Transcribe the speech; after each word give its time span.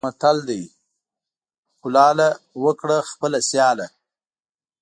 متل 0.07 0.37
دی: 0.49 0.63
کلاله! 1.81 2.29
وکړه 2.63 2.97
خپله 3.11 3.39
سیاله. 3.49 3.87